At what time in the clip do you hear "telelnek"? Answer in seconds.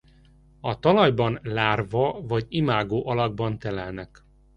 3.59-4.23